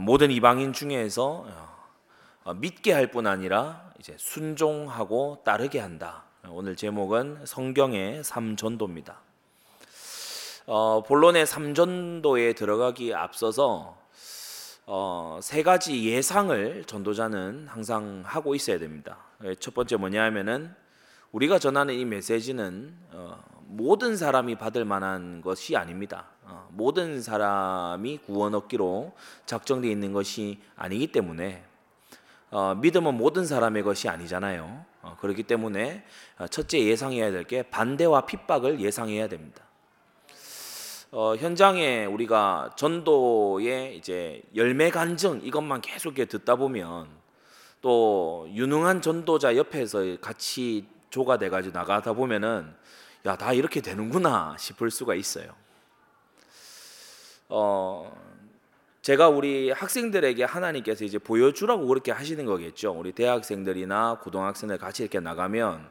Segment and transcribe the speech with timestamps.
[0.00, 1.44] 모든 이방인 중에서
[2.44, 6.24] 어, 믿게 할 뿐 아니라 이제 순종하고 따르게 한다.
[6.48, 9.20] 오늘 제목은 성경의 삼전도입니다.
[10.66, 13.98] 어, 본론의 삼전도에 들어가기 앞서서
[14.86, 19.18] 어, 세 가지 예상을 전도자는 항상 하고 있어야 됩니다.
[19.58, 20.74] 첫 번째 뭐냐 하면은
[21.32, 26.29] 우리가 전하는 이 메시지는 어, 모든 사람이 받을 만한 것이 아닙니다.
[26.50, 29.12] 어, 모든 사람이 구원 얻기로
[29.46, 31.64] 작정되어 있는 것이 아니기 때문에
[32.50, 34.84] 어, 믿음은 모든 사람의 것이 아니잖아요.
[35.02, 36.04] 어, 그렇기 때문에
[36.38, 39.62] 어, 첫째 예상해야 될 게 반대와 핍박을 예상해야 됩니다.
[41.12, 47.08] 어, 현장에 우리가 전도의 이제 열매 간증 이것만 계속 듣다 보면
[47.80, 52.74] 또 유능한 전도자 옆에서 같이 조가 돼가지고 나가다 보면은
[53.26, 55.52] 야, 다 이렇게 되는구나 싶을 수가 있어요.
[57.50, 58.16] 어,
[59.02, 62.92] 제가 우리 학생들에게 하나님께서 이제 보여주라고 그렇게 하시는 거겠죠.
[62.92, 65.88] 우리 대학생들이나 고등학생들 같이 이렇게 나가면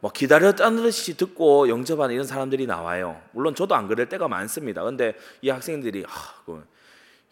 [0.00, 3.20] 뭐 기다렸다는 듯이 듣고 영접하는 이런 사람들이 나와요.
[3.32, 4.82] 물론 저도 안 그럴 때가 많습니다.
[4.84, 6.62] 근데 이 학생들이 아, 그,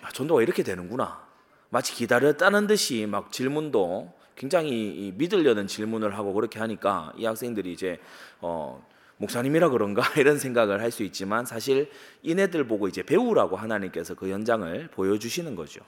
[0.03, 1.23] 야, 전도가 이렇게 되는구나.
[1.69, 7.99] 마치 기다렸다는 듯이 막 질문도 굉장히 믿으려는 질문을 하고 그렇게 하니까 이 학생들이 이제
[8.41, 8.85] 어,
[9.17, 11.91] 목사님이라 그런가 이런 생각을 할 수 있지만 사실
[12.23, 15.81] 이네들 보고 이제 배우라고 하나님께서 그 현장을 보여주시는 거죠.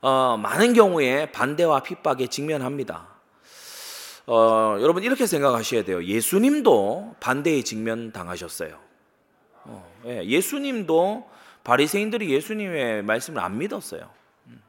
[0.00, 3.08] 어, 많은 경우에 반대와 핍박에 직면합니다.
[4.26, 6.04] 어, 여러분 이렇게 생각하셔야 돼요.
[6.04, 8.78] 예수님도 반대에 직면 당하셨어요.
[9.64, 11.28] 어, 예, 수님도
[11.62, 14.08] 바리새인들이 예수님의 말씀을 안 믿었어요.
[14.46, 14.62] 음.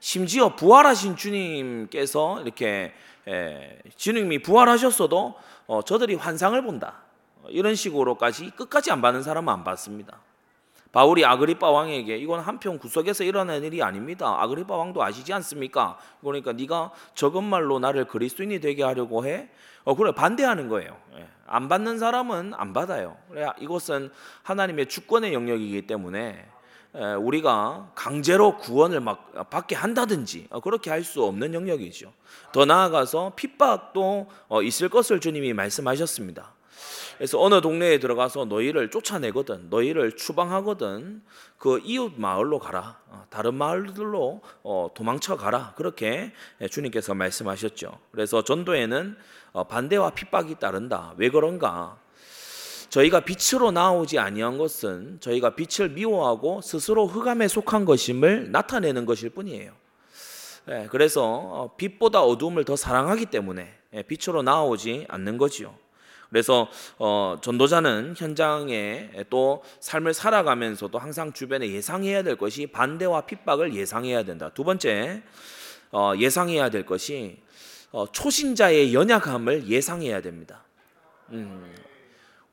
[0.00, 2.92] 심지어 부활하신 주님께서 이렇게
[3.26, 5.34] 예, 주님이 부활하셨어도
[5.66, 7.02] 어, 저들이 환상을 본다.
[7.48, 10.18] 이런 식으로까지 끝까지 안 받는 사람은 안 받습니다.
[10.92, 14.40] 바울이 아그리파 왕에게 이건 한편 구석에서 일어난 일이 아닙니다.
[14.40, 15.98] 아그리파 왕도 아시지 않습니까?
[16.20, 19.48] 그러니까 네가 적은 말로 나를 그리스도인이 되게 하려고 해?
[19.82, 20.96] 어 그래 반대하는 거예요.
[21.18, 21.26] 예.
[21.46, 23.16] 안 받는 사람은 안 받아요.
[23.28, 24.12] 그래 이것은
[24.44, 26.46] 하나님의 주권의 영역이기 때문에
[26.94, 32.12] 우리가 강제로 구원을 막 받게 한다든지 어, 그렇게 할 수 없는 영역이죠.
[32.52, 36.54] 더 나아가서 핍박도 어, 있을 것을 주님이 말씀하셨습니다.
[37.18, 41.22] 그래서 어느 동네에 들어가서 너희를 쫓아내거든, 너희를 추방하거든,
[41.58, 44.40] 그 이웃 마을로 가라, 어, 다른 마을들로
[44.94, 45.74] 도망쳐 가라.
[45.76, 46.32] 그렇게
[46.70, 47.98] 주님께서 말씀하셨죠.
[48.10, 49.16] 그래서 전도에는
[49.68, 51.14] 반대와 핍박이 따른다.
[51.16, 51.98] 왜 그런가?
[52.94, 59.72] 저희가 빛으로 나오지 아니한 것은 저희가 빛을 미워하고 스스로 흑암에 속한 것임을 나타내는 것일 뿐이에요.
[60.68, 65.74] 예, 그래서 어, 빛보다 어두움을 더 사랑하기 때문에 예, 빛으로 나오지 않는 거지요.
[66.28, 66.68] 그래서
[66.98, 74.50] 어, 전도자는 현장에 또 삶을 살아가면서도 항상 주변에 예상해야 될 것이 반대와 핍박을 예상해야 된다.
[74.54, 75.24] 두 번째
[75.90, 77.42] 어, 예상해야 될 것이
[77.90, 80.62] 어, 초신자의 연약함을 예상해야 됩니다.
[81.32, 81.74] 음,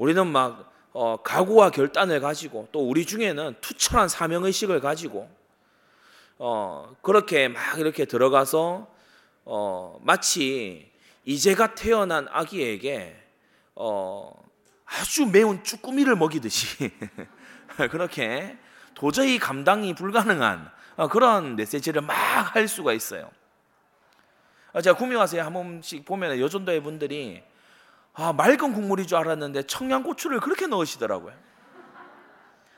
[0.02, 5.30] 우리는 막 어, 각오와 결단을 가지고 또 우리 중에는 투철한 사명 의식을 가지고
[6.40, 8.88] 어, 그렇게 막 이렇게 들어가서
[9.46, 10.92] 어, 마치
[11.26, 13.16] 이제가 태어난 아기에게
[13.76, 14.34] 어,
[14.86, 16.90] 아주 매운 쭈꾸미를 먹이듯이
[17.92, 18.58] 그렇게
[18.96, 23.30] 도저히 감당이 불가능한 어, 그런 메시지를 막 할 수가 있어요.
[24.74, 27.44] 어, 제가 구미 와서 한 번씩 보면 여전도의 분들이
[28.22, 31.34] 아, 맑은 국물인 줄 알았는데 청양고추를 그렇게 넣으시더라고요.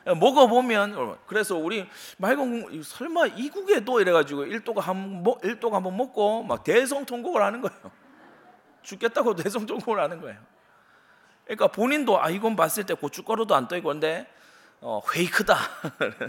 [0.05, 1.87] 먹어보면 어, 그래서 우리
[2.17, 7.91] 맑은 국물 설마 이국에도 이래가지고 일도가 한 일도가 한번 먹고 막 대성통곡을 하는 거예요.
[8.83, 10.37] 죽겠다고 대성통곡을 하는 거예요.
[11.43, 14.27] 그러니까 본인도 아 이건 봤을 때 고춧가루도 안 떠있고 근데
[14.79, 15.57] 어, 페이크다.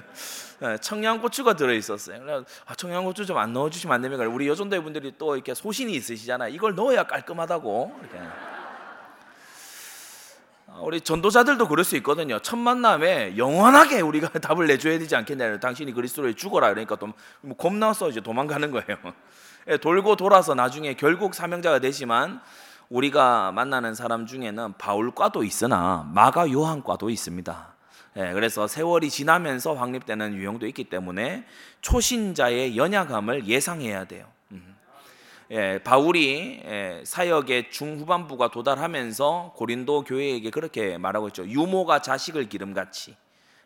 [0.61, 2.45] 네, 청양고추가 들어 있었어요.
[2.67, 4.25] 아, 청양고추 좀 안 넣어 주시면 안 됩니까?
[4.29, 6.49] 우리 여전도의 분들이 또 이렇게 소신이 있으시잖아.
[6.49, 7.99] 이걸 넣어야 깔끔하다고.
[8.01, 8.54] 이렇게.
[10.81, 12.39] 우리 전도자들도 그럴 수 있거든요.
[12.41, 15.61] 첫 만남에 영원하게 우리가 답을 내줘야 되지 않겠냐.
[15.61, 16.71] 당신이 그리스도로 죽어라.
[16.71, 18.99] 그러니까 또뭐 겁나서 이제 도망가는 거예요.
[19.69, 22.41] 예, 돌고 돌아서 나중에 결국 사명자가 되지만
[22.91, 27.75] 우리가 만나는 사람 중에는 바울과도 있으나 마가 요한과도 있습니다.
[28.17, 31.47] 예, 그래서 세월이 지나면서 확립되는 유형도 있기 때문에
[31.81, 34.34] 초신자의 연약함을 예상해야 돼요.
[35.51, 41.47] 예, 바울이 예, 사역의 중후반부가 도달하면서 고린도 교회에게 그렇게 말하고 있죠.
[41.47, 43.15] 유모가 자식을 기름같이.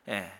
[0.08, 0.30] 예,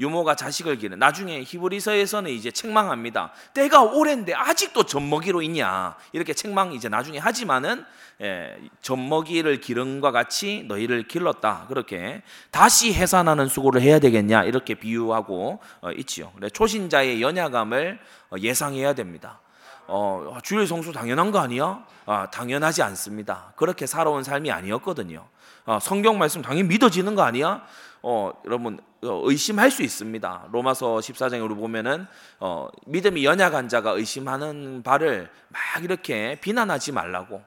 [0.00, 0.94] 유모가 자식을 기르.
[0.94, 3.32] 나중에 히브리서에서는 이제 책망합니다.
[3.52, 7.84] 때가 오랜데 아직도 젖먹이로 있냐 이렇게 책망 이제 나중에 하지만은
[8.20, 15.92] 예, 젖먹이를 기른과 같이 너희를 길렀다 그렇게 다시 해산하는 수고를 해야 되겠냐 이렇게 비유하고 어,
[15.92, 16.32] 있지요.
[16.52, 17.98] 초신자의 연약함을
[18.30, 19.40] 어, 예상해야 됩니다.
[19.88, 21.82] 어, 주일 성수 당연한 거 아니야?
[22.04, 23.52] 아, 당연하지 않습니다.
[23.56, 25.26] 그렇게 살아온 삶이 아니었거든요.
[25.64, 27.62] 아, 성경 말씀 당연히 믿어지는 거 아니야?
[28.02, 30.48] 어, 여러분 어, 의심할 수 있습니다.
[30.52, 32.06] 로마서 14장으로 보면은
[32.38, 37.44] 어, 믿음이 연약한 자가 의심하는 바를 막 이렇게 비난하지 말라고 어,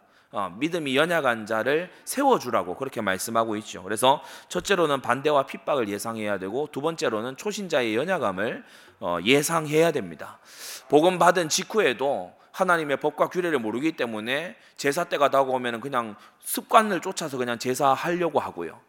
[0.57, 3.83] 믿음이 연약한 자를 세워주라고 그렇게 말씀하고 있죠.
[3.83, 8.63] 그래서 첫째로는 반대와 핍박을 예상해야 되고 두 번째로는 초신자의 연약함을
[9.01, 10.39] 어, 예상해야 됩니다.
[10.87, 17.57] 복음 받은 직후에도 하나님의 법과 규례를 모르기 때문에 제사 때가 다가오면 그냥 습관을 쫓아서 그냥
[17.57, 18.79] 제사하려고 하고요.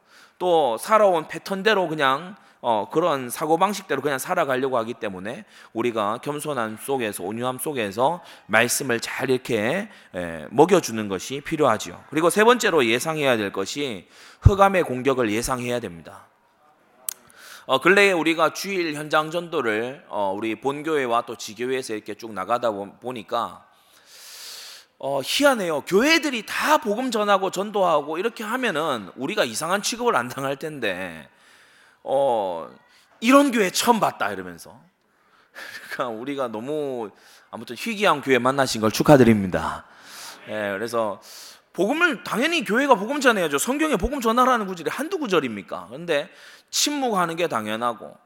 [0.43, 7.23] 또 살아온 패턴대로 그냥 어, 그런 사고 방식대로 그냥 살아가려고 하기 때문에 우리가 겸손함 속에서
[7.23, 12.03] 온유함 속에서 말씀을 잘 이렇게 에, 먹여주는 것이 필요하지요.
[12.11, 14.09] 그리고 세 번째로 예상해야 될 것이
[14.41, 16.27] 흑암의 공격을 예상해야 됩니다.
[17.67, 23.65] 어, 근래에 우리가 주일 현장 전도를 어, 우리 본교회와 또 지교회에서 이렇게 쭉 나가다 보니까
[25.05, 25.81] 어, 희한해요.
[25.81, 31.29] 교회들이 다 복음 전하고 전도하고 이렇게 하면은 우리가 이상한 취급을 안 당할 텐데,
[32.05, 32.71] 어,
[33.19, 34.81] 이런 교회 처음 봤다 이러면서.
[35.91, 37.11] 그러니까 우리가 너무
[37.51, 39.87] 아무튼 희귀한 교회 만나신 걸 축하드립니다.
[40.47, 41.21] 예, 그래서
[41.73, 43.59] 복음을 당연히 교회가 복음 전해야죠.
[43.59, 45.89] 성경에 복음 전하라는 구절이 한두 구절입니까?
[45.91, 46.31] 근데
[46.71, 48.17] 침묵하는 게 당연하고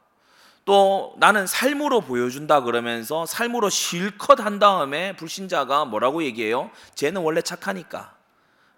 [0.67, 6.71] 또 나는 삶으로 보여준다 그러면서 삶으로 실컷 한 다음에 불신자가 뭐라고 얘기해요?
[6.97, 8.13] 쟤는 원래 착하니까.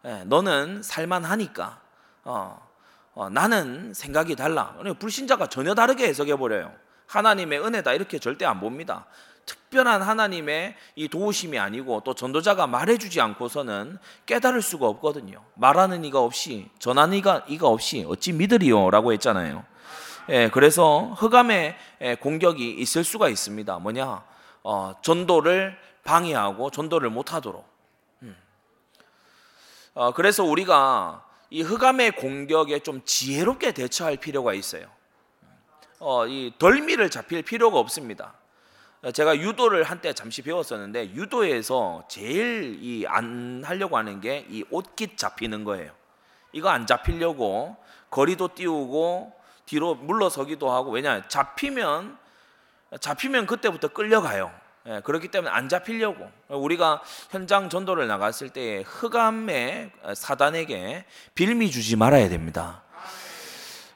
[0.05, 1.81] 예, 너는 살만하니까.
[2.25, 2.69] 어,
[3.15, 4.77] 어, 나는 생각이 달라.
[4.99, 6.71] 불신자가 전혀 다르게 해석해 버려요.
[7.07, 9.07] 하나님의 은혜다 이렇게 절대 안 봅니다.
[9.47, 15.43] 특별한 하나님의 이 도우심이 아니고 또 전도자가 말해주지 않고서는 깨달을 수가 없거든요.
[15.55, 19.65] 말하는 이가 없이 전하는 이가 이가 없이 어찌 믿으리요 라고 했잖아요.
[20.31, 23.79] 예, 그래서 흑암의 예, 공격이 있을 수가 있습니다.
[23.79, 24.23] 뭐냐?
[24.63, 27.65] 어, 전도를 방해하고 전도를 못하도록.
[28.23, 28.37] 음.
[29.95, 34.87] 어, 그래서 우리가 이 흑암의 공격에 좀 지혜롭게 대처할 필요가 있어요.
[35.99, 38.35] 어, 이 덜미를 잡힐 필요가 없습니다.
[39.15, 45.65] 제가 유도를 한때 잠시 배웠었는데 유도에서 제일 이 안 하려고 하는 게 이 옷깃 잡히는
[45.65, 45.93] 거예요.
[46.53, 47.77] 이거 안 잡히려고
[48.11, 49.33] 거리도 띄우고
[49.69, 52.17] 뒤로 물러서기도 하고 왜냐 잡히면
[53.01, 54.51] 잡히면 그때부터 끌려가요.
[54.87, 61.05] 예, 그렇기 때문에 안 잡히려고 우리가 현장 전도를 나갔을 때 흑암의 사단에게
[61.35, 62.83] 빌미 주지 말아야 됩니다.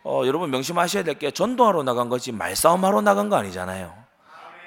[0.05, 3.97] 어, 여러분 명심하셔야 될 게 전도하러 나간 거지 말싸움하러 나간 거 아니잖아요.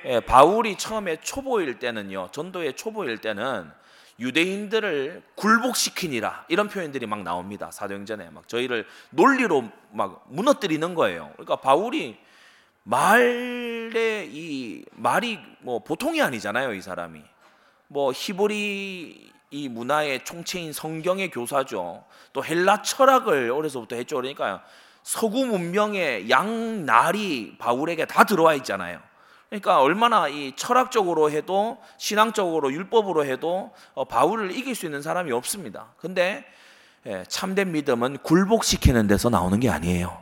[0.06, 3.72] 예, 바울이 처음에 초보일 때는요, 전도의 초보일 때는
[4.20, 7.70] 유대인들을 굴복시키니라 이런 표현들이 막 나옵니다.
[7.72, 11.32] 사도행전에 막 저희를 논리로 막 무너뜨리는 거예요.
[11.34, 12.18] 그러니까 바울이
[12.84, 17.22] 말의 이 말이 뭐 보통이 아니잖아요, 이 사람이.
[17.88, 22.04] 뭐 히브리 이 문화의 총체인 성경의 교사죠.
[22.34, 24.18] 또 헬라 철학을 어려서부터 했죠.
[24.18, 24.64] 그러니까
[25.04, 29.00] 서구 문명의 양날이 바울에게 다 들어와 있잖아요.
[29.50, 35.94] 그러니까 얼마나 이 철학적으로 해도 신앙적으로 율법으로 해도 어, 바울을 이길 수 있는 사람이 없습니다.
[35.98, 36.46] 근데
[37.06, 40.18] 예, 참된 믿음은 굴복시키는 데서 나오는 게 아니에요.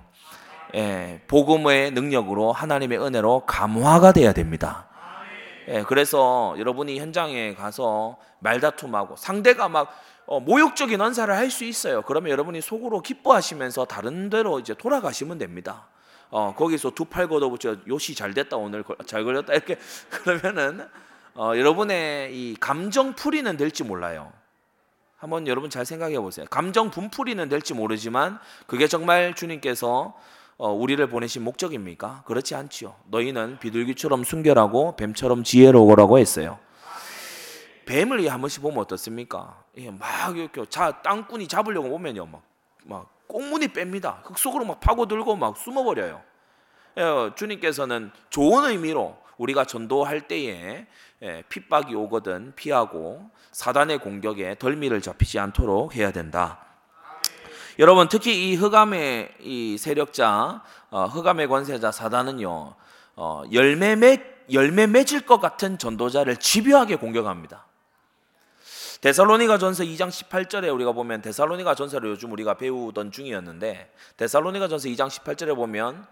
[0.76, 4.88] 예, 복음의 능력으로 하나님의 은혜로 감화가 돼야 됩니다.
[5.70, 12.02] 예, 그래서 여러분이 현장에 가서 말다툼하고 상대가 막 어, 모욕적인 언사를 할 수 있어요.
[12.02, 15.88] 그러면 여러분이 속으로 기뻐하시면서 다른 데로 이제 돌아가시면 됩니다.
[16.30, 19.78] 어, 거기서 두 팔 걷어붙여 요시 잘 됐다 오늘 잘 걸렸다 이렇게
[20.10, 20.88] 그러면은
[21.36, 24.32] 어, 여러분의 이 감정 풀이는 될지 몰라요.
[25.18, 26.46] 한번 여러분 잘 생각해 보세요.
[26.50, 30.14] 감정 분풀이는 될지 모르지만 그게 정말 주님께서
[30.58, 32.24] 어, 우리를 보내신 목적입니까?
[32.28, 32.94] 그렇지 않지요.
[33.08, 36.60] 너희는 비둘기처럼 순결하고 뱀처럼 지혜로우라고 했어요.
[37.86, 39.64] 뱀을 한 번씩 보면 어떻습니까?
[39.78, 42.42] 예, 막 이렇게 자 땅꾼이 잡으려고 보면요, 막,
[42.86, 44.24] 막 꽁무니 뺍니다.
[44.24, 46.22] 흙 속으로 막 파고들고 막 숨어버려요.
[47.00, 50.86] 예, 주님께서는 좋은 의미로 우리가 전도할 때에
[51.24, 56.60] 예, 핍박이 오거든 피하고 사단의 공격에 덜미를 잡히지 않도록 해야 된다.
[57.80, 60.62] 여러분 특히 이 흑암의 이 세력자,
[60.92, 62.76] 어, 흑암의 권세자 사단은요
[63.16, 67.66] 어, 열매 맺 열매 맺을 것 같은 전도자를 집요하게 공격합니다.
[69.04, 75.10] 데살로니가 전서 2장 18절에 우리가 보면 데살로니가 전서를 요즘 우리가 배우던 중이었는데 데살로니가 전서 2장
[75.10, 76.08] 18절에 보면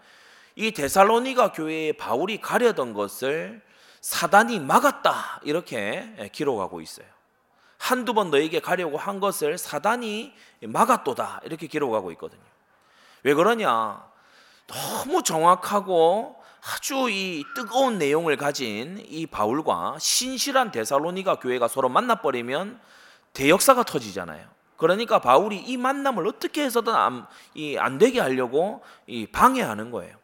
[0.56, 3.62] 이 데살로니가 교회에 바울이 가려던 것을
[4.02, 7.06] 사단이 막았다 이렇게 기록하고 있어요.
[7.78, 12.42] 한두 번 너에게 가려고 한 것을 사단이 막았도다 이렇게 기록하고 있거든요.
[13.22, 14.04] 왜 그러냐?
[14.66, 22.80] 너무 정확하고 아주 이 뜨거운 내용을 가진 이 바울과 신실한 데살로니가 교회가 서로 만나버리면
[23.32, 24.46] 대역사가 터지잖아요.
[24.76, 30.16] 그러니까 바울이 이 만남을 어떻게 해서든 안, 이, 안 되게 하려고 이 방해하는 거예요.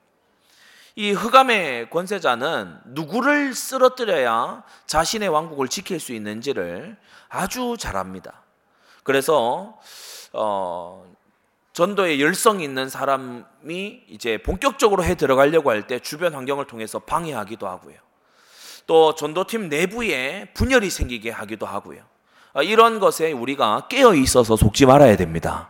[0.95, 6.97] 이 흑암의 권세자는 누구를 쓰러뜨려야 자신의 왕국을 지킬 수 있는지를
[7.29, 8.43] 아주 잘합니다.
[9.05, 9.79] 그래서
[10.33, 11.08] 어,
[11.79, 17.95] 전도에 열성 있는 사람이 이제 본격적으로 해 들어가려고 할 때 주변 환경을 통해서 방해하기도 하고요.
[18.89, 22.01] 또 전도팀 내부에 분열이 생기게 하기도 하고요.
[22.55, 25.69] 어, 이런 것에 우리가 깨어 있어서 속지 말아야 됩니다.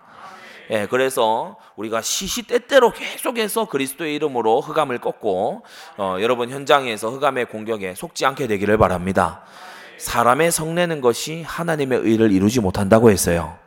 [0.70, 5.62] 예, 그래서 우리가 시시때때로 계속해서 그리스도의 이름으로 흑암을 꺾고
[5.98, 9.42] 어, 여러분 현장에서 흑암의 공격에 속지 않게 되기를 바랍니다.
[9.98, 13.58] 사람의 성내는 것이 하나님의 의를 이루지 못한다고 했어요.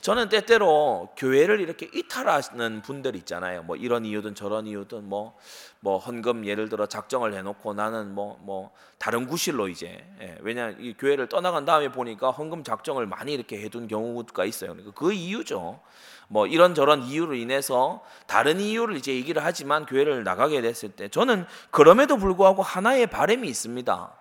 [0.00, 3.62] 저는 때때로 교회를 이렇게 이탈하는 분들 있잖아요.
[3.62, 5.36] 뭐 이런 이유든 저런 이유든 뭐뭐
[5.80, 10.94] 뭐 헌금 예를 들어 작정을 해놓고 나는 뭐뭐 뭐 다른 구실로 이제 예, 왜냐 이
[10.98, 14.72] 교회를 떠나간 다음에 보니까 헌금 작정을 많이 이렇게 해둔 경우가 있어요.
[14.72, 15.80] 그러니까 그 이유죠.
[16.28, 21.46] 뭐 이런 저런 이유로 인해서 다른 이유를 이제 얘기를 하지만 교회를 나가게 됐을 때 저는
[21.70, 24.17] 그럼에도 불구하고 하나의 바램이 있습니다.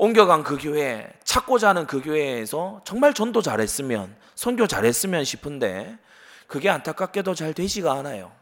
[0.00, 5.98] 옮겨간 그 교회, 찾고자 하는 그 교회에서 정말 전도 잘했으면, 선교 잘했으면 싶은데,
[6.46, 8.32] 그게 안타깝게도 잘 되지가 않아요.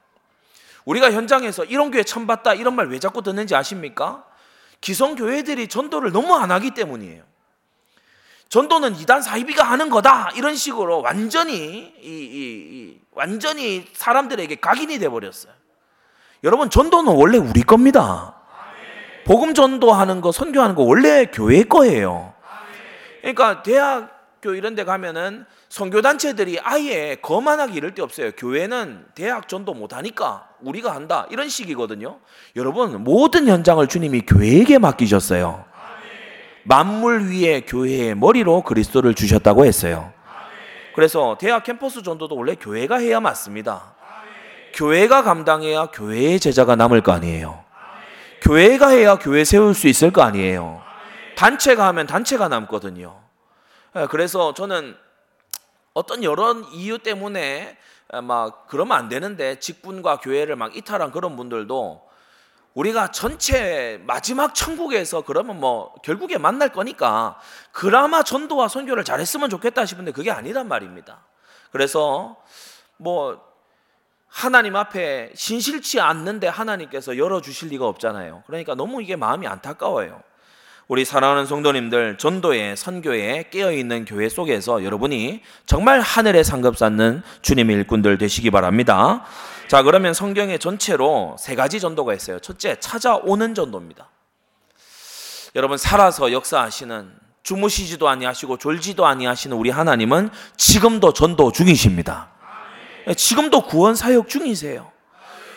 [0.84, 4.24] 우리가 현장에서 이런 교회 처음 봤다, 이런 말 왜 자꾸 듣는지 아십니까?
[4.80, 7.24] 기성 교회들이 전도를 너무 안 하기 때문이에요.
[8.50, 15.08] 전도는 이단 사이비가 하는 거다 이런 식으로 완전히 이, 이, 이, 완전히 사람들에게 각인이 돼
[15.08, 15.52] 버렸어요.
[16.44, 18.37] 여러분 전도는 원래 우리 겁니다.
[19.28, 22.32] 복음 전도하는 거, 선교하는 거 원래 교회 거예요.
[23.20, 28.32] 그러니까 대학교 이런 데 가면은 선교 단체들이 아예 거만하기 이럴 데 없어요.
[28.38, 31.26] 교회는 대학 전도 못 하니까 우리가 한다.
[31.30, 32.20] 이런 식이거든요.
[32.56, 35.62] 여러분, 모든 현장을 주님이 교회에게 맡기셨어요.
[36.64, 40.10] 만물 위에 교회의 머리로 그리스도를 주셨다고 했어요.
[40.94, 43.94] 그래서 대학 캠퍼스 전도도 원래 교회가 해야 맞습니다.
[44.72, 47.67] 교회가 감당해야 교회의 제자가 남을 거 아니에요.
[48.40, 50.82] 교회가 해야 교회 세울 수 있을 거 아니에요.
[51.36, 53.20] 단체가 하면 단체가 남거든요.
[53.96, 54.96] 예, 그래서 저는
[55.94, 57.76] 어떤 여러 이유 때문에
[58.22, 62.08] 막 그러면 안 되는데 직분과 교회를 막 이탈한 그런 분들도
[62.74, 67.38] 우리가 전체 마지막 천국에서 그러면 뭐 결국에 만날 거니까
[67.72, 71.26] 그나마 전도와 선교를 잘했으면 좋겠다 싶은데 그게 아니란 말입니다.
[71.72, 72.36] 그래서
[72.96, 73.47] 뭐
[74.28, 78.44] 하나님 앞에 신실치 않는데 하나님께서 열어주실 리가 없잖아요.
[78.46, 80.22] 그러니까 너무 이게 마음이 안타까워요.
[80.86, 88.16] 우리 사랑하는 성도님들, 전도에, 선교에 깨어있는 교회 속에서 여러분이 정말 하늘의 상급 쌓는 주님의 일꾼들
[88.16, 89.24] 되시기 바랍니다.
[89.68, 92.38] 자, 그러면 성경에 전체로 세 가지 전도가 있어요.
[92.38, 94.08] 첫째, 찾아오는 전도입니다.
[95.56, 102.37] 여러분, 살아서 역사하시는, 주무시지도 아니하시고 졸지도 아니하시는 우리 하나님은 지금도 전도 중이십니다.
[103.08, 104.90] 예, 지금도 구원 사역 중이세요.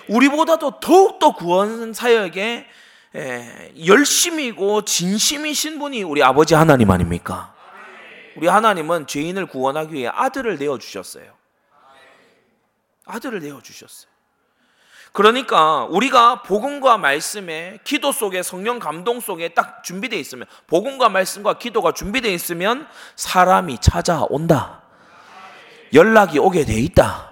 [0.08, 2.66] 우리보다도 더욱더 구원 사역에
[3.14, 7.54] 예, 열심이고 진심이신 분이 우리 아버지 하나님 아닙니까?
[8.38, 11.26] 우리 하나님은 죄인을 구원하기 위해 아들을 내어 주셨어요.
[13.06, 14.10] 아들을 내어 주셨어요.
[15.12, 21.92] 그러니까 우리가 복음과 말씀에 기도 속에 성령 감동 속에 딱 준비되어 있으면 복음과 말씀과 기도가
[21.92, 24.84] 준비되어 있으면 사람이 찾아온다.
[25.94, 27.31] 연락이 오게 돼 있다.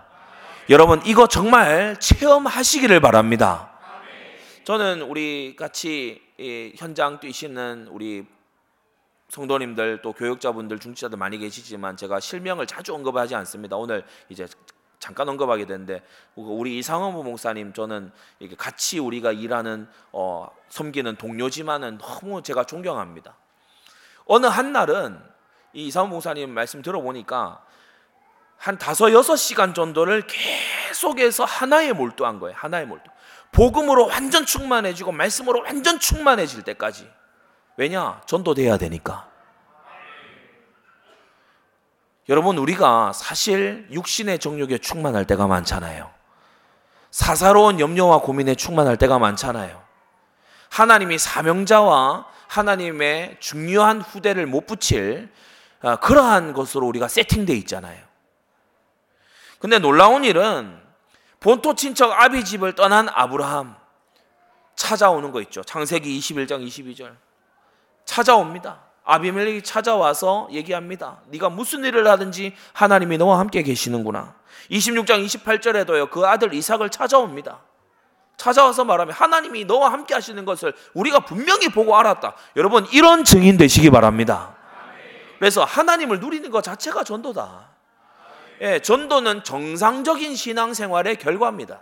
[0.69, 3.71] 여러분 이거 정말 체험하시기를 바랍니다.
[4.65, 6.21] 저는 우리 같이
[6.77, 8.23] 현장 뛰시는 우리
[9.29, 13.77] 성도님들 또 교육자분들 중지자들 많이 계시지만 제가 실명을 자주 언급하지 않습니다.
[13.77, 14.47] 오늘 이제
[14.99, 16.03] 잠깐 언급하게 되는데
[16.35, 23.35] 우리 이상원 목사님 저는 이게 같이 우리가 일하는 어, 섬기는 동료지만은 너무 제가 존경합니다.
[24.25, 25.19] 어느 한 날은
[25.73, 27.65] 이 이상원 목사님 말씀 들어보니까
[28.59, 32.55] 한 다섯 여섯 시간 정도를 계속해서 하나에 몰두한 거예요.
[32.59, 33.09] 하나에 몰두.
[33.53, 37.09] 복음으로 완전 충만해지고 말씀으로 완전 충만해질 때까지.
[37.77, 38.21] 왜냐?
[38.25, 39.29] 전도돼야 되니까.
[42.27, 46.11] 여러분 우리가 사실 육신의 정욕에 충만할 때가 많잖아요.
[47.11, 49.81] 사사로운 염려와 고민에 충만할 때가 많잖아요.
[50.69, 55.31] 하나님이 사명자와 하나님의 중요한 후대를 못 붙일
[55.81, 58.08] 아, 그러한 것으로 우리가 세팅돼 있잖아요.
[59.59, 60.79] 근데 놀라운 일은
[61.39, 63.75] 본토 친척 아비 집을 떠난 아브라함
[64.75, 65.61] 찾아오는 거 있죠.
[65.63, 67.15] 창세기 21장 22절.
[68.05, 68.79] 찾아옵니다.
[69.03, 71.19] 아비멜렉이 찾아와서 얘기합니다.
[71.27, 74.35] 네가 무슨 일을 하든지 하나님이 너와 함께 계시는구나.
[74.71, 76.09] 26장 28절에도요.
[76.09, 77.59] 그 아들 이삭을 찾아옵니다.
[78.37, 82.35] 찾아와서 말하면 하나님이 너와 함께 하시는 것을 우리가 분명히 보고 알았다.
[82.55, 84.55] 여러분 이런 증인 되시기 바랍니다.
[85.39, 87.78] 그래서 하나님을 누리는 것 자체가 전도다.
[88.61, 91.81] 예, 전도는 정상적인 신앙생활의 결과입니다.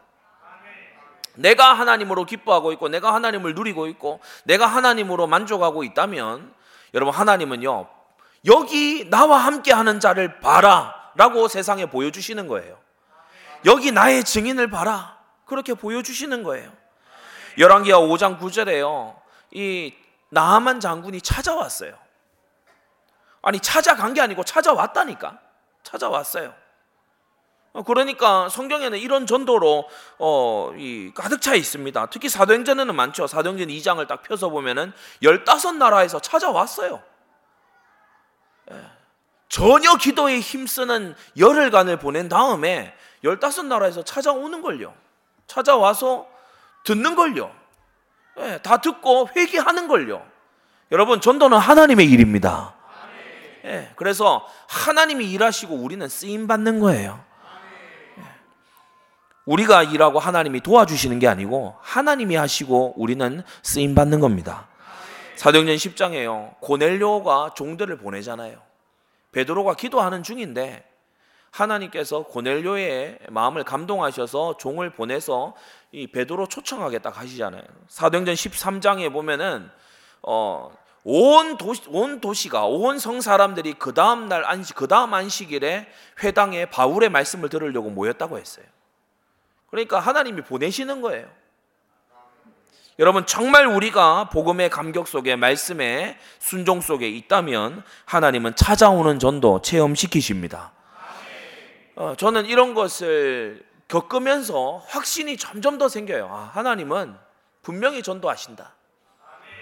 [1.35, 6.53] 내가 하나님으로 기뻐하고 있고 내가 하나님을 누리고 있고 내가 하나님으로 만족하고 있다면
[6.93, 7.87] 여러분 하나님은요
[8.45, 12.77] 여기 나와 함께 하는 자를 봐라라고 세상에 보여주시는 거예요.
[13.65, 16.71] 여기 나의 증인을 봐라 그렇게 보여주시는 거예요.
[17.57, 19.15] 열왕기하 5장 9절에요
[19.51, 19.93] 이
[20.29, 21.93] 나하만 장군이 찾아왔어요.
[23.41, 25.39] 아니 찾아간 게 아니고 찾아왔다니까
[25.83, 26.66] 찾아왔어요.
[27.77, 32.07] 어, 그러니까 성경에는 이런 전도로 어, 이 가득 차 있습니다.
[32.07, 33.27] 특히 사도행전에는 많죠.
[33.27, 34.91] 사도행전 2장을 딱 펴서 보면은
[35.21, 37.03] 15나라에서 찾아왔어요.
[38.71, 38.81] 예.
[39.47, 44.95] 전혀 기도에 힘쓰는 열흘간을 보낸 다음에 15나라에서 찾아오는 걸요.
[45.45, 46.27] 찾아와서
[46.83, 47.51] 듣는 걸요.
[48.39, 50.25] 예, 다 듣고 회개하는 걸요.
[50.91, 52.73] 여러분, 전도는 하나님의 일입니다.
[53.65, 57.26] 예, 그래서 하나님이 일하시고 우리는 쓰임 받는 거예요.
[59.47, 64.67] 우리가 일하고 하나님이 도와주시는 게 아니고 하나님이 하시고 우리는 쓰임 받는 겁니다.
[65.37, 66.59] 사도행전 10장에요.
[66.59, 68.57] 고넬료가 종들을 보내잖아요.
[69.31, 70.83] 베드로가 기도하는 중인데
[71.51, 75.55] 하나님께서 고넬료의 마음을 감동하셔서 종을 보내서
[75.93, 77.63] 이 베드로 초청하게 딱 하시잖아요.
[77.87, 79.69] 사도행전 13장에 보면은
[80.23, 80.71] 어,
[81.05, 85.87] 온 도시 온 도시가 온 성 사람들이 그 다음 날 안식 그 다음 안식일에
[86.21, 88.65] 회당에 바울의 말씀을 들으려고 모였다고 했어요.
[89.77, 91.27] 그러니까 하나님이 보내시는 거예요.
[92.97, 100.71] 여러분 정말 우리가 복음의 감격 속에 말씀의 순종 속에 있다면 하나님은 찾아오는 전도 체험시키십니다.
[101.95, 106.27] 어, 저는 이런 것을 겪으면서 확신이 점점 더 생겨요.
[106.27, 107.15] 아, 하나님은
[107.61, 108.73] 분명히 전도하신다.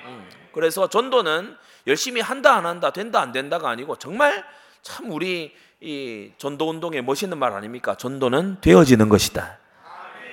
[0.06, 4.45] 음, 그래서 전도는 열심히 한다 안 한다 된다 안 된다가 아니고 정말
[4.82, 7.95] 참 우리 이 전도 운동의 멋있는 말 아닙니까?
[7.95, 9.60] 전도는 되어지는 것이다.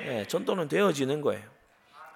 [0.07, 1.43] 예, 전도는 되어지는 거예요.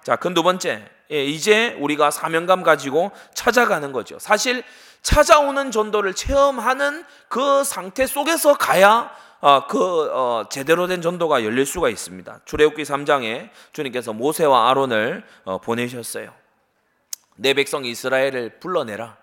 [0.03, 4.19] 자, 그 두 번째, 예, 이제 우리가 사명감 가지고 찾아가는 거죠.
[4.19, 4.63] 사실
[5.01, 11.89] 찾아오는 전도를 체험하는 그 상태 속에서 가야 어, 그 어, 제대로 된 전도가 열릴 수가
[11.89, 12.41] 있습니다.
[12.45, 16.33] 출애굽기 3장에 주님께서 모세와 아론을 어, 보내셨어요.
[17.35, 19.15] 내 백성 이스라엘을 불러내라.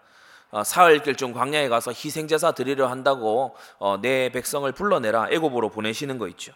[0.53, 5.29] 어, 사흘길 중 광야에 가서 희생 제사 드리려 한다고 어, 내 백성을 불러내라.
[5.31, 6.53] 애굽으로 보내시는 거 있죠.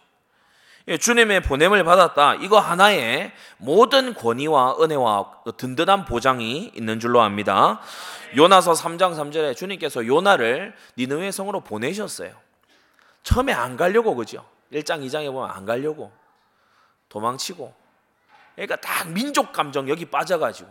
[0.89, 2.37] 예, 주님의 보냄을 받았다.
[2.37, 7.81] 이거 하나에 모든 권위와 은혜와 든든한 보장이 있는 줄로 압니다.
[8.35, 12.33] 요나서 3장 3절에 주님께서 요나를 니느웨 성으로 보내셨어요.
[13.23, 14.47] 처음에 안 가려고 그죠?
[14.73, 16.11] 1장 2장에 보면 안 가려고
[17.11, 17.75] 도망치고
[18.55, 20.71] 그러니까 딱 민족 감정 여기 빠져가지고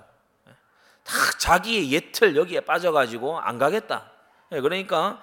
[1.03, 4.09] 딱 자기의 예틀 여기에 빠져가지고 안 가겠다.
[4.51, 5.21] 예, 그러니까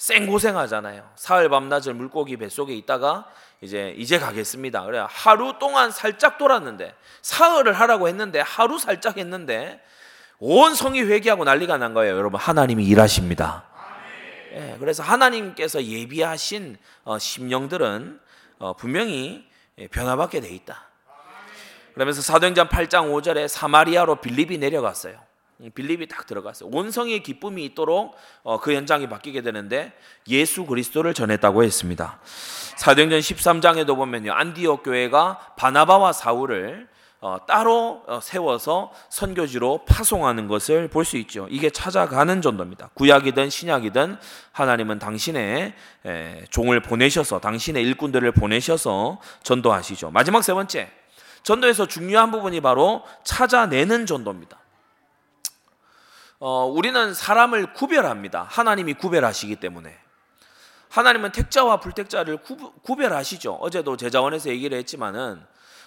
[0.00, 1.10] 생고생하잖아요.
[1.14, 3.26] 사흘 밤낮을 물고기 뱃속에 있다가
[3.60, 4.84] 이제 이제 가겠습니다.
[4.86, 9.78] 그래 하루 동안 살짝 돌았는데 사흘을 하라고 했는데 하루 살짝 했는데
[10.38, 12.16] 온 성이 회개하고 난리가 난 거예요.
[12.16, 13.64] 여러분 하나님이 일하십니다.
[14.54, 18.20] 예, 그래서 하나님께서 예비하신 어, 심령들은
[18.58, 20.88] 어, 분명히 예, 변화받게 돼 있다.
[21.92, 25.29] 그러면서 사도행전 8장 5절에 사마리아로 빌립이 내려갔어요.
[25.74, 26.70] 빌립이 딱 들어갔어요.
[26.72, 29.92] 온 성의 기쁨이 있도록 어, 그 현장이 바뀌게 되는데
[30.28, 32.18] 예수 그리스도를 전했다고 했습니다.
[32.76, 34.32] 사도행전 13장에도 보면요.
[34.32, 36.88] 안디옥 교회가 바나바와 사울을
[37.22, 41.46] 어, 따로 어, 세워서 선교지로 파송하는 것을 볼 수 있죠.
[41.50, 42.90] 이게 찾아가는 전도입니다.
[42.94, 44.16] 구약이든 신약이든
[44.52, 45.74] 하나님은 당신의
[46.48, 50.10] 종을 보내셔서 당신의 일꾼들을 보내셔서 전도하시죠.
[50.12, 50.90] 마지막 세 번째
[51.42, 54.59] 전도에서 중요한 부분이 바로 찾아내는 전도입니다.
[56.42, 58.46] 어, 우리는 사람을 구별합니다.
[58.48, 59.94] 하나님이 구별하시기 때문에.
[60.88, 65.40] 하나님은 택자와 불택자를 구, 별하시죠 어제도 제자원에서 얘기를 했지만은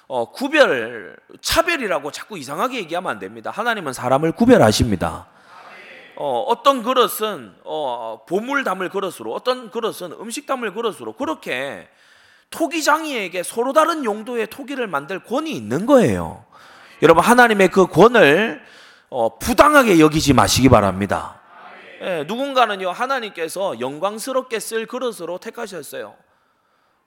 [0.08, 3.50] 어, 구별, 차별이라고 자꾸 이상하게 얘기하면 안 됩니다.
[3.50, 5.26] 하나님은 사람을 구별하십니다.
[6.18, 11.89] 어, 어떤 그릇은 어, 보물 담을 그릇으로, 어떤 그릇은 음식 담을 그릇으로 그렇게
[12.52, 16.46] 토기장이에게 서로 다른 용도의 토기를 만들 권이 있는 거예요.
[17.02, 18.62] 여러분 하나님의 그 권을
[19.15, 21.39] 어, 부당하게 여기지 마시기 바랍니다.
[22.02, 26.15] 예, 누군가는요 하나님께서 영광스럽게 쓸 그릇으로 택하셨어요.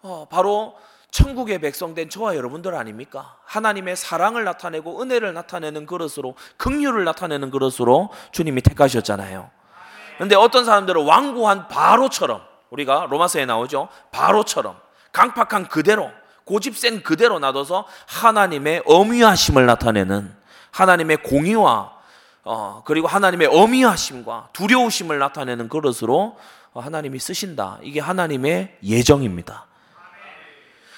[0.03, 0.77] 어, 바로
[1.11, 3.39] 천국의 백성된 저와 여러분들 아닙니까?
[3.45, 9.51] 하나님의 사랑을 나타내고 은혜를 나타내는 그릇으로 긍휼을 나타내는 그릇으로 주님이 택하셨잖아요.
[10.19, 12.41] 근데 어떤 사람들은 완고한 바로처럼
[12.71, 13.89] 우리가 로마서에 나오죠.
[14.13, 14.77] 바로처럼
[15.11, 16.09] 강팍한 그대로
[16.45, 20.33] 고집센 그대로 놔둬서 하나님의 엄위하심을 나타내는
[20.71, 21.96] 하나님의 공의와
[22.49, 26.39] 어, 그리고 하나님의 엄위하심과 두려우심을 나타내는 그릇으로
[26.73, 27.81] 하나님이 쓰신다.
[27.83, 29.67] 이게 하나님의 예정입니다.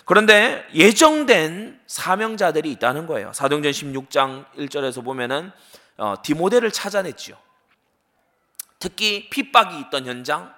[0.04, 3.32] 그런데 예정된 사명자들이 있다는 거예요.
[3.32, 5.50] 사도행전 16장 1절에서 보면은
[5.96, 7.34] 어, 디모데를 찾아냈지요.
[8.78, 10.54] 특히 핍박이 있던 현장,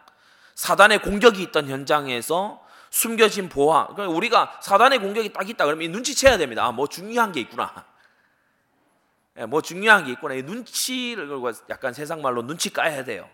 [0.56, 3.86] 사단의 공격이 있던 현장에서 숨겨진 보화.
[3.86, 6.64] 그러니까 우리가 사단의 공격이 딱 있다 그러면 눈치채야 됩니다.
[6.64, 7.89] 아, 뭐 중요한 게 있구나.
[9.40, 10.34] 예, 뭐 중요한 게 있구나.
[10.34, 11.28] 눈치를
[11.70, 13.28] 약간 세상 말로 눈치 까야 돼요.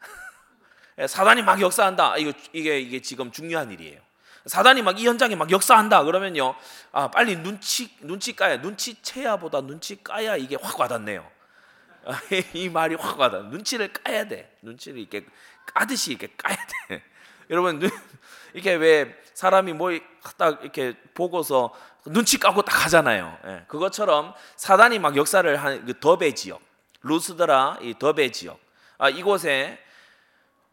[0.98, 2.16] 예, 사단이 막 역사한다.
[2.18, 4.00] 이거 이게 이게 지금 중요한 일이에요.
[4.46, 6.56] 사단이 막 이 현장에 막 역사한다 그러면요.
[6.90, 11.30] 아, 빨리 눈치 눈치 까야 눈치 채야보다 눈치 까야 이게 확 와닿네요.
[12.52, 13.42] 이 말이 확 와닿아.
[13.42, 14.56] 눈치를 까야 돼.
[14.62, 15.24] 눈치를 이렇게
[15.66, 16.56] 까듯이 이렇게 까야
[16.88, 17.04] 돼.
[17.48, 17.88] 여러분
[18.54, 19.92] 이게 왜 사람이 뭐
[20.36, 21.72] 딱 이렇게 보고서
[22.06, 23.36] 눈치 까고 딱 하잖아요.
[23.46, 26.60] 예, 그것처럼 사단이 막 역사를 한 그 더베 지역,
[27.02, 28.58] 루스드라 이 더베 지역,
[28.98, 29.78] 아, 이곳에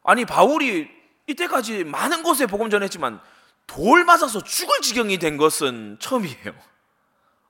[0.04, 0.90] 아니 바울이
[1.28, 3.20] 이때까지 많은 곳에 복음 전했지만
[3.68, 6.54] 돌 맞아서 죽을 지경이 된 것은 처음이에요.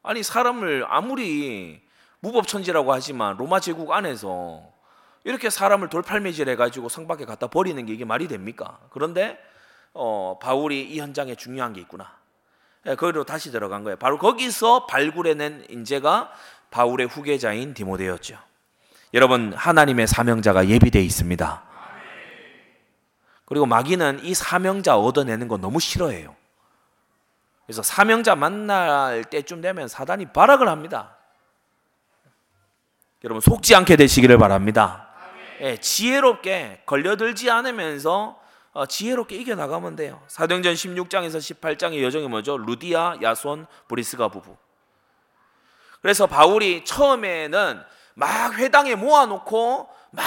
[0.03, 1.81] 아니 사람을 아무리
[2.19, 4.61] 무법천지라고 하지만 로마 제국 안에서
[5.23, 8.79] 이렇게 사람을 돌팔매질 해 가지고 성 밖에 갖다 버리는 게 이게 말이 됩니까?
[8.89, 9.39] 그런데
[9.93, 12.18] 어, 바울이 이 현장에 중요한 게 있구나.
[12.85, 13.97] 예, 거기로 다시 들어간 거예요.
[13.97, 16.31] 바로 거기서 발굴해낸 인재가
[16.71, 18.37] 바울의 후계자인 디모데였죠.
[19.13, 21.63] 여러분 하나님의 사명자가 예비되어 있습니다.
[23.45, 26.35] 그리고 마귀는 이 사명자 얻어내는 거 너무 싫어해요.
[27.65, 31.17] 그래서 사명자 만날 때쯤 되면 사단이 발악을 합니다.
[33.23, 35.09] 여러분 속지 않게 되시기를 바랍니다.
[35.61, 38.38] 예, 지혜롭게 걸려들지 않으면서 어,
[38.85, 40.21] 지혜롭게 이겨 나가면 돼요.
[40.27, 42.57] 사도행전 16장에서 18장의 여정이 뭐죠?
[42.57, 44.55] 루디아, 야손, 브리스가 부부.
[46.01, 47.81] 그래서 바울이 처음에는
[48.15, 50.25] 막 회당에 모아놓고 막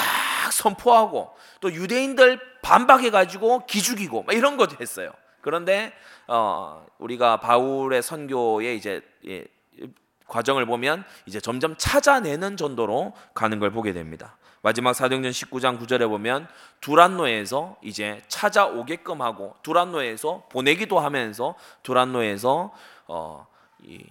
[0.52, 5.12] 선포하고 또 유대인들 반박해 가지고 기죽이고 이런 것도 했어요.
[5.40, 5.92] 그런데
[6.28, 9.44] 어, 우리가 바울의 선교의 이제 예,
[10.28, 14.36] 과정을 보면 이제 점점 찾아내는 전도로 가는 걸 보게 됩니다.
[14.62, 16.46] 마지막 사도행전 19장 9절에 보면
[16.80, 22.72] 두란노에서 이제 찾아오게끔 하고 두란노에서 보내기도 하면서 두란노에서
[23.08, 23.46] 어,
[23.82, 24.04] 이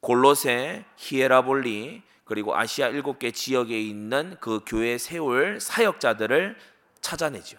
[0.00, 6.56] 골로새, 히에라볼리 그리고 아시아 일곱 개 지역에 있는 그 교회 세울 사역자들을
[7.02, 7.58] 찾아내죠.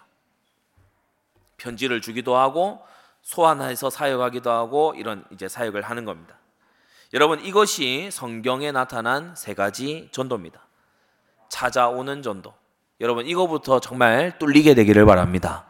[1.57, 2.83] 편지를 주기도 하고
[3.21, 6.37] 소환해서 사역하기도 하고 이런 이제 사역을 하는 겁니다.
[7.13, 10.65] 여러분 이것이 성경에 나타난 세 가지 전도입니다.
[11.51, 12.53] 찾아오는 전도.
[13.01, 15.65] 여러분 이거부터 정말 뚫리게 되기를 바랍니다.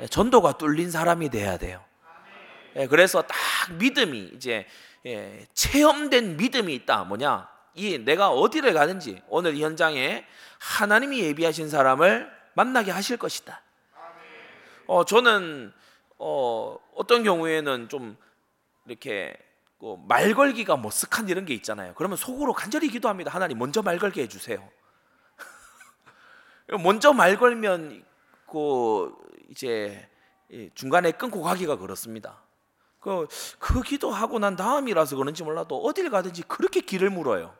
[0.00, 1.84] 예, 전도가 뚫린 사람이 돼야 돼요.
[2.76, 3.36] 예, 그래서 딱
[3.78, 4.66] 믿음이 이제
[5.04, 7.04] 예, 체험된 믿음이 있다.
[7.04, 7.48] 뭐냐?
[7.74, 10.24] 이 내가 어디를 가든지 오늘 이 현장에
[10.58, 13.60] 하나님이 예비하신 사람을 만나게 하실 것이다.
[14.86, 15.72] 어 저는
[16.18, 18.16] 어 어떤 경우에는 좀
[18.86, 19.36] 이렇게
[19.78, 21.92] 그말 걸기가 머쓱한 이런 게 있잖아요.
[21.96, 23.30] 그러면 속으로 간절히 기도합니다.
[23.30, 24.66] 하나님 먼저 말 걸게 해주세요.
[26.82, 28.04] 먼저 말 걸면
[28.46, 29.14] 그
[29.50, 30.08] 이제
[30.74, 32.42] 중간에 끊고 가기가 그렇습니다.
[33.00, 37.54] 그, 그 기도하고 난 다음이라서 그런지 몰라도 어딜 가든지 그렇게 길을 물어요.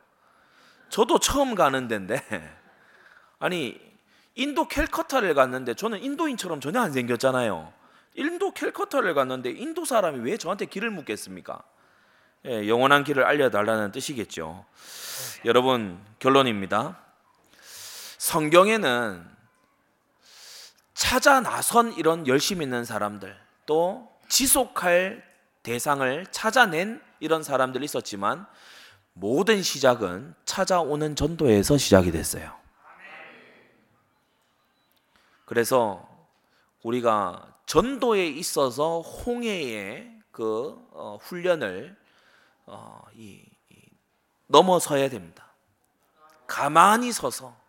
[0.89, 2.21] 저도 처음 가는 데인데
[3.39, 3.81] 아니
[4.35, 7.73] 인도 캘커타를 갔는데 저는 인도인처럼 전혀 안 생겼잖아요.
[8.15, 11.63] 인도 캘커타를 갔는데 인도 사람이 왜 저한테 길을 묻겠습니까?
[12.47, 14.65] 예, 영원한 길을 알려달라는 뜻이겠죠.
[15.45, 17.06] 여러분 결론입니다.
[18.27, 19.25] 성경에는
[20.95, 25.23] 찾아 나선 이런 열심 있는 사람들 또 지속할
[25.63, 28.45] 대상을 찾아낸 이런 사람들이 있었지만
[29.13, 32.53] 모든 시작은 찾아오는 전도에서 시작이 됐어요.
[35.45, 36.09] 그래서
[36.83, 41.97] 우리가 전도에 있어서 홍해의 그 어, 훈련을
[42.67, 43.77] 어, 이, 이,
[44.49, 45.53] 넘어서야 됩니다.
[46.49, 47.66] 가만히 서서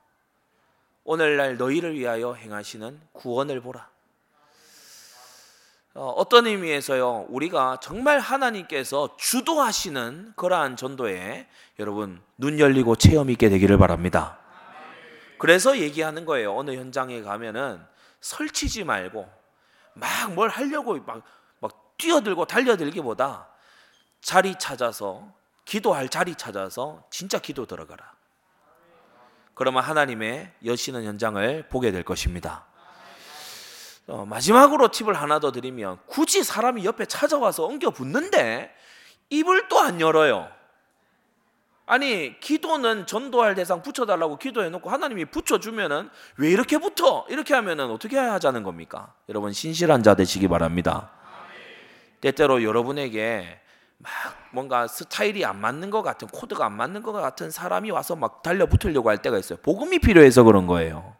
[1.08, 3.88] 오늘날 너희를 위하여 행하시는 구원을 보라.
[5.93, 11.48] 어, 어떤 의미에서요, 우리가 정말 하나님께서 주도하시는 그러한 전도에
[11.80, 14.38] 여러분 눈 열리고 체험 있게 되기를 바랍니다.
[15.38, 16.54] 그래서 얘기하는 거예요.
[16.54, 17.82] 어느 현장에 가면은
[18.20, 19.30] 설치지 말고
[19.93, 21.24] 막 뭘 하려고 막,
[21.62, 23.48] 막 뛰어들고 달려들기보다
[24.20, 28.16] 자리 찾아서 기도할 자리 찾아서 진짜 기도 들어가라.
[29.58, 32.65] 그러면 하나님의 여시는 현장을 보게 될 것입니다.
[34.06, 38.72] 어, 마지막으로 팁을 하나 더 드리면 굳이 사람이 옆에 찾아와서 엉겨 붙는데
[39.32, 40.48] 입을 또 안 열어요.
[41.88, 47.26] 아니 기도는 전도할 대상 붙여달라고 기도해놓고 하나님이 붙여주면은 왜 이렇게 붙어?
[47.30, 49.13] 이렇게 하면은 어떻게 하자는 겁니까?
[49.28, 51.10] 여러분 신실한 자 되시기 바랍니다.
[52.22, 53.60] 때때로 여러분에게
[53.97, 54.12] 막
[54.51, 59.10] 뭔가 스타일이 안 맞는 것 같은 코드가 안 맞는 것 같은 사람이 와서 막 달려붙으려고
[59.10, 59.60] 할 때가 있어요.
[59.62, 61.15] 복음이 필요해서 그런 거예요.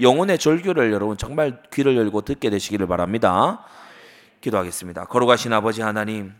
[0.00, 3.64] 영혼의 절규를 여러분 정말 귀를 열고 듣게 되시기를 바랍니다.
[4.40, 5.06] 기도하겠습니다.
[5.06, 6.34] 걸어가신 아버지 하나님,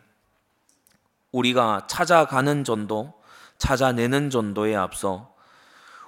[1.33, 3.15] 우리가 찾아가는 전도,
[3.59, 5.35] 찾아내는 전도에 앞서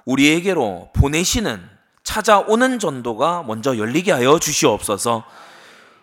[0.05, 1.69] 우리에게로 보내시는
[2.03, 5.25] 찾아오는 전도가 먼저 열리게 하여 주시옵소서.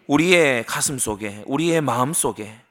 [0.08, 2.65] 우리의 가슴 속에, 우리의 마음 속에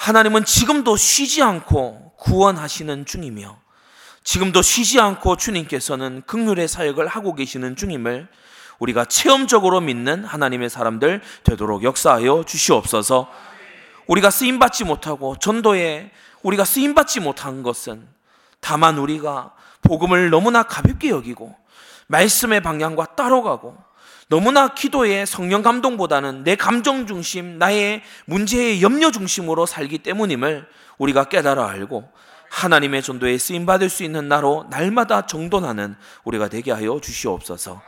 [0.00, 3.58] 하나님은 지금도 쉬지 않고 구원하시는 중이며
[4.24, 8.26] 지금도 쉬지 않고 주님께서는 극률의 사역을 하고 계시는 중임을
[8.78, 13.30] 우리가 체험적으로 믿는 하나님의 사람들 되도록 역사하여 주시옵소서.
[14.06, 16.10] 우리가 쓰임 받지 못하고 전도에
[16.42, 18.08] 우리가 쓰임 받지 못한 것은
[18.60, 21.54] 다만 우리가 복음을 너무나 가볍게 여기고
[22.06, 23.76] 말씀의 방향과 따라가고
[24.30, 31.68] 너무나 기도의 성령 감동보다는 내 감정 중심, 나의 문제의 염려 중심으로 살기 때문임을 우리가 깨달아
[31.68, 32.08] 알고
[32.48, 37.82] 하나님의 전도에 쓰임 받을 수 있는 나로 날마다 정돈하는 우리가 되게 하여 주시옵소서.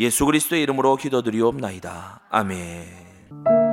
[0.00, 2.22] 예수 그리스도의 이름으로 기도드리옵나이다.
[2.28, 3.63] 아멘.